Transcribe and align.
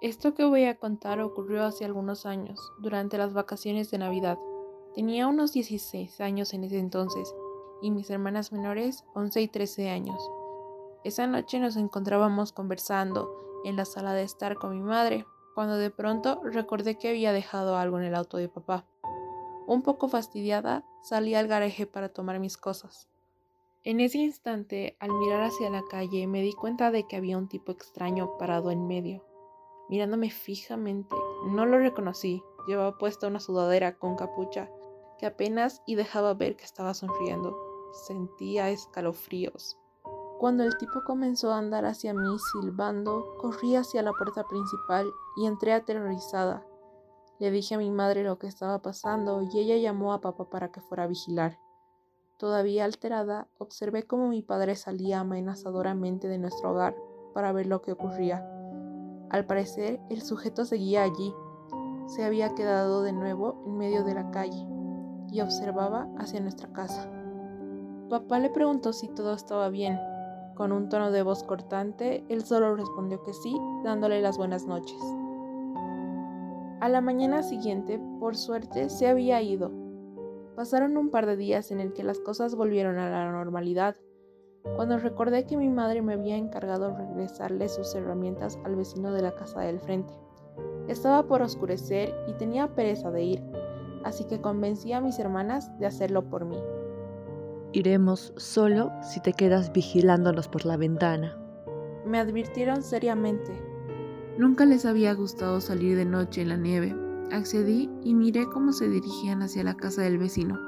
Esto 0.00 0.32
que 0.32 0.44
voy 0.44 0.64
a 0.64 0.78
contar 0.78 1.20
ocurrió 1.20 1.64
hace 1.64 1.84
algunos 1.84 2.24
años, 2.24 2.60
durante 2.78 3.18
las 3.18 3.32
vacaciones 3.34 3.90
de 3.90 3.98
Navidad. 3.98 4.38
Tenía 4.94 5.26
unos 5.26 5.52
16 5.52 6.20
años 6.20 6.54
en 6.54 6.62
ese 6.62 6.78
entonces 6.78 7.34
y 7.82 7.90
mis 7.90 8.08
hermanas 8.08 8.52
menores 8.52 9.04
11 9.14 9.40
y 9.40 9.48
13 9.48 9.90
años. 9.90 10.30
Esa 11.02 11.26
noche 11.26 11.58
nos 11.58 11.76
encontrábamos 11.76 12.52
conversando 12.52 13.34
en 13.64 13.74
la 13.74 13.84
sala 13.84 14.12
de 14.12 14.22
estar 14.22 14.54
con 14.54 14.70
mi 14.70 14.80
madre, 14.80 15.26
cuando 15.56 15.76
de 15.76 15.90
pronto 15.90 16.40
recordé 16.44 16.96
que 16.96 17.08
había 17.08 17.32
dejado 17.32 17.76
algo 17.76 17.98
en 17.98 18.04
el 18.04 18.14
auto 18.14 18.36
de 18.36 18.48
papá. 18.48 18.84
Un 19.66 19.82
poco 19.82 20.06
fastidiada, 20.06 20.84
salí 21.02 21.34
al 21.34 21.48
garaje 21.48 21.86
para 21.86 22.08
tomar 22.08 22.38
mis 22.38 22.56
cosas. 22.56 23.08
En 23.82 23.98
ese 23.98 24.18
instante, 24.18 24.96
al 25.00 25.10
mirar 25.10 25.42
hacia 25.42 25.70
la 25.70 25.82
calle, 25.82 26.28
me 26.28 26.40
di 26.40 26.52
cuenta 26.52 26.92
de 26.92 27.02
que 27.08 27.16
había 27.16 27.36
un 27.36 27.48
tipo 27.48 27.72
extraño 27.72 28.38
parado 28.38 28.70
en 28.70 28.86
medio, 28.86 29.24
mirándome 29.88 30.30
fijamente. 30.30 31.16
No 31.46 31.66
lo 31.66 31.78
reconocí, 31.78 32.42
llevaba 32.66 32.98
puesta 32.98 33.26
una 33.26 33.40
sudadera 33.40 33.98
con 33.98 34.16
capucha 34.16 34.70
que 35.18 35.26
apenas 35.26 35.82
y 35.86 35.96
dejaba 35.96 36.34
ver 36.34 36.56
que 36.56 36.64
estaba 36.64 36.94
sonriendo. 36.94 37.58
Sentía 38.06 38.70
escalofríos. 38.70 39.76
Cuando 40.38 40.62
el 40.62 40.78
tipo 40.78 41.02
comenzó 41.04 41.52
a 41.52 41.58
andar 41.58 41.84
hacia 41.84 42.14
mí 42.14 42.38
silbando, 42.52 43.36
corrí 43.38 43.74
hacia 43.74 44.02
la 44.02 44.12
puerta 44.12 44.44
principal 44.44 45.10
y 45.36 45.46
entré 45.46 45.72
aterrorizada. 45.72 46.64
Le 47.40 47.50
dije 47.50 47.74
a 47.74 47.78
mi 47.78 47.90
madre 47.90 48.22
lo 48.22 48.38
que 48.38 48.46
estaba 48.46 48.80
pasando 48.80 49.42
y 49.42 49.58
ella 49.58 49.76
llamó 49.76 50.12
a 50.12 50.20
papá 50.20 50.48
para 50.48 50.70
que 50.70 50.80
fuera 50.80 51.04
a 51.04 51.08
vigilar. 51.08 51.58
Todavía 52.36 52.84
alterada, 52.84 53.48
observé 53.58 54.04
cómo 54.04 54.28
mi 54.28 54.42
padre 54.42 54.76
salía 54.76 55.20
amenazadoramente 55.20 56.28
de 56.28 56.38
nuestro 56.38 56.70
hogar 56.70 56.94
para 57.34 57.52
ver 57.52 57.66
lo 57.66 57.82
que 57.82 57.92
ocurría. 57.92 58.57
Al 59.30 59.44
parecer, 59.44 60.00
el 60.08 60.22
sujeto 60.22 60.64
seguía 60.64 61.02
allí. 61.02 61.34
Se 62.06 62.24
había 62.24 62.54
quedado 62.54 63.02
de 63.02 63.12
nuevo 63.12 63.62
en 63.66 63.76
medio 63.76 64.04
de 64.04 64.14
la 64.14 64.30
calle 64.30 64.66
y 65.30 65.40
observaba 65.40 66.08
hacia 66.18 66.40
nuestra 66.40 66.72
casa. 66.72 67.10
Papá 68.08 68.38
le 68.38 68.48
preguntó 68.48 68.94
si 68.94 69.08
todo 69.08 69.34
estaba 69.34 69.68
bien. 69.68 69.98
Con 70.54 70.72
un 70.72 70.88
tono 70.88 71.10
de 71.10 71.22
voz 71.22 71.42
cortante, 71.42 72.24
él 72.28 72.44
solo 72.44 72.74
respondió 72.74 73.22
que 73.22 73.34
sí, 73.34 73.54
dándole 73.84 74.22
las 74.22 74.38
buenas 74.38 74.66
noches. 74.66 74.98
A 76.80 76.88
la 76.88 77.00
mañana 77.00 77.42
siguiente, 77.42 78.00
por 78.18 78.34
suerte, 78.34 78.88
se 78.88 79.08
había 79.08 79.42
ido. 79.42 79.70
Pasaron 80.56 80.96
un 80.96 81.10
par 81.10 81.26
de 81.26 81.36
días 81.36 81.70
en 81.70 81.80
el 81.80 81.92
que 81.92 82.02
las 82.02 82.18
cosas 82.18 82.54
volvieron 82.54 82.98
a 82.98 83.10
la 83.10 83.30
normalidad. 83.30 83.96
Cuando 84.76 84.98
recordé 84.98 85.44
que 85.44 85.56
mi 85.56 85.68
madre 85.68 86.02
me 86.02 86.14
había 86.14 86.36
encargado 86.36 86.96
regresarle 86.96 87.68
sus 87.68 87.94
herramientas 87.94 88.58
al 88.64 88.76
vecino 88.76 89.12
de 89.12 89.22
la 89.22 89.32
casa 89.32 89.60
del 89.60 89.80
frente. 89.80 90.14
Estaba 90.88 91.26
por 91.26 91.42
oscurecer 91.42 92.14
y 92.26 92.32
tenía 92.34 92.74
pereza 92.74 93.10
de 93.10 93.22
ir, 93.22 93.42
así 94.04 94.24
que 94.24 94.40
convencí 94.40 94.92
a 94.92 95.00
mis 95.00 95.18
hermanas 95.18 95.76
de 95.78 95.86
hacerlo 95.86 96.28
por 96.28 96.44
mí. 96.44 96.58
Iremos 97.72 98.32
solo 98.36 98.90
si 99.02 99.20
te 99.20 99.32
quedas 99.32 99.72
vigilándonos 99.72 100.48
por 100.48 100.64
la 100.64 100.76
ventana. 100.76 101.36
Me 102.06 102.18
advirtieron 102.18 102.82
seriamente. 102.82 103.52
Nunca 104.38 104.64
les 104.64 104.86
había 104.86 105.12
gustado 105.12 105.60
salir 105.60 105.96
de 105.96 106.06
noche 106.06 106.40
en 106.40 106.48
la 106.48 106.56
nieve. 106.56 106.96
Accedí 107.30 107.90
y 108.02 108.14
miré 108.14 108.46
cómo 108.46 108.72
se 108.72 108.88
dirigían 108.88 109.42
hacia 109.42 109.64
la 109.64 109.76
casa 109.76 110.02
del 110.02 110.16
vecino. 110.16 110.67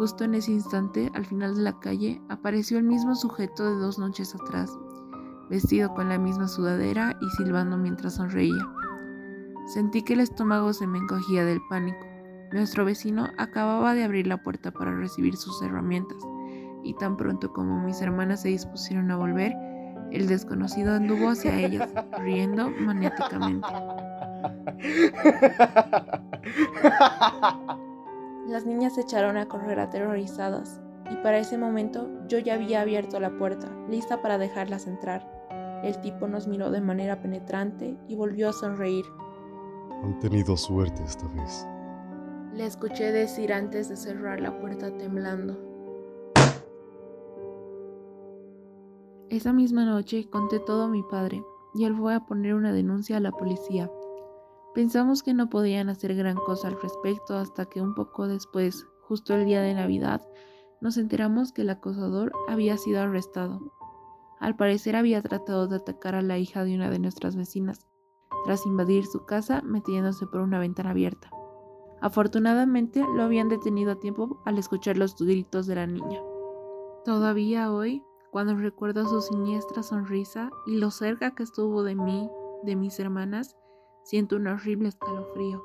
Justo 0.00 0.24
en 0.24 0.34
ese 0.34 0.52
instante, 0.52 1.12
al 1.12 1.26
final 1.26 1.54
de 1.54 1.60
la 1.60 1.78
calle, 1.78 2.22
apareció 2.30 2.78
el 2.78 2.84
mismo 2.84 3.14
sujeto 3.14 3.68
de 3.68 3.82
dos 3.82 3.98
noches 3.98 4.34
atrás, 4.34 4.70
vestido 5.50 5.92
con 5.92 6.08
la 6.08 6.18
misma 6.18 6.48
sudadera 6.48 7.18
y 7.20 7.28
silbando 7.36 7.76
mientras 7.76 8.14
sonreía. 8.14 8.66
Sentí 9.66 10.02
que 10.02 10.14
el 10.14 10.20
estómago 10.20 10.72
se 10.72 10.86
me 10.86 10.96
encogía 10.96 11.44
del 11.44 11.60
pánico. 11.68 11.98
Nuestro 12.50 12.86
vecino 12.86 13.28
acababa 13.36 13.92
de 13.92 14.04
abrir 14.04 14.26
la 14.26 14.42
puerta 14.42 14.70
para 14.70 14.96
recibir 14.96 15.36
sus 15.36 15.60
herramientas, 15.60 16.22
y 16.82 16.94
tan 16.94 17.18
pronto 17.18 17.52
como 17.52 17.84
mis 17.84 18.00
hermanas 18.00 18.40
se 18.40 18.48
dispusieron 18.48 19.10
a 19.10 19.18
volver, 19.18 19.52
el 20.12 20.28
desconocido 20.28 20.94
anduvo 20.94 21.28
hacia 21.28 21.60
ellas, 21.60 21.90
riendo 22.22 22.70
maniáticamente. 22.70 23.68
Las 28.50 28.66
niñas 28.66 28.96
se 28.96 29.02
echaron 29.02 29.36
a 29.36 29.46
correr 29.46 29.78
aterrorizadas, 29.78 30.80
y 31.08 31.14
para 31.22 31.38
ese 31.38 31.56
momento 31.56 32.08
yo 32.26 32.40
ya 32.40 32.54
había 32.54 32.80
abierto 32.80 33.20
la 33.20 33.30
puerta, 33.38 33.68
lista 33.88 34.20
para 34.22 34.38
dejarlas 34.38 34.88
entrar. 34.88 35.24
El 35.84 36.00
tipo 36.00 36.26
nos 36.26 36.48
miró 36.48 36.72
de 36.72 36.80
manera 36.80 37.22
penetrante 37.22 37.96
y 38.08 38.16
volvió 38.16 38.48
a 38.48 38.52
sonreír. 38.52 39.04
Han 40.02 40.18
tenido 40.18 40.56
suerte 40.56 41.00
esta 41.04 41.28
vez. 41.28 41.64
Le 42.52 42.66
escuché 42.66 43.12
decir 43.12 43.52
antes 43.52 43.88
de 43.88 43.96
cerrar 43.96 44.40
la 44.40 44.58
puerta 44.58 44.90
temblando. 44.98 45.56
Esa 49.28 49.52
misma 49.52 49.84
noche 49.84 50.28
conté 50.28 50.58
todo 50.58 50.86
a 50.86 50.88
mi 50.88 51.04
padre 51.04 51.40
y 51.72 51.84
él 51.84 51.94
fue 51.94 52.16
a 52.16 52.26
poner 52.26 52.54
una 52.54 52.72
denuncia 52.72 53.18
a 53.18 53.20
la 53.20 53.30
policía. 53.30 53.88
Pensamos 54.74 55.24
que 55.24 55.34
no 55.34 55.50
podían 55.50 55.88
hacer 55.88 56.14
gran 56.14 56.36
cosa 56.36 56.68
al 56.68 56.80
respecto 56.80 57.36
hasta 57.36 57.66
que 57.66 57.82
un 57.82 57.94
poco 57.94 58.28
después, 58.28 58.86
justo 59.02 59.34
el 59.34 59.44
día 59.44 59.62
de 59.62 59.74
Navidad, 59.74 60.22
nos 60.80 60.96
enteramos 60.96 61.52
que 61.52 61.62
el 61.62 61.70
acosador 61.70 62.32
había 62.48 62.76
sido 62.76 63.00
arrestado. 63.00 63.60
Al 64.38 64.54
parecer 64.56 64.94
había 64.94 65.20
tratado 65.22 65.66
de 65.66 65.76
atacar 65.76 66.14
a 66.14 66.22
la 66.22 66.38
hija 66.38 66.64
de 66.64 66.76
una 66.76 66.88
de 66.88 67.00
nuestras 67.00 67.34
vecinas, 67.34 67.88
tras 68.44 68.64
invadir 68.64 69.06
su 69.06 69.26
casa 69.26 69.60
metiéndose 69.62 70.26
por 70.26 70.40
una 70.40 70.60
ventana 70.60 70.90
abierta. 70.90 71.30
Afortunadamente 72.00 73.04
lo 73.14 73.24
habían 73.24 73.48
detenido 73.48 73.92
a 73.92 74.00
tiempo 74.00 74.40
al 74.46 74.56
escuchar 74.56 74.96
los 74.96 75.16
gritos 75.16 75.66
de 75.66 75.74
la 75.74 75.86
niña. 75.86 76.22
Todavía 77.04 77.72
hoy, 77.72 78.04
cuando 78.30 78.54
recuerdo 78.54 79.04
su 79.06 79.20
siniestra 79.20 79.82
sonrisa 79.82 80.50
y 80.66 80.76
lo 80.76 80.90
cerca 80.92 81.34
que 81.34 81.42
estuvo 81.42 81.82
de 81.82 81.96
mí, 81.96 82.30
de 82.62 82.76
mis 82.76 82.98
hermanas, 83.00 83.56
siento 84.02 84.36
un 84.36 84.46
horrible 84.46 84.88
escalofrío. 84.88 85.64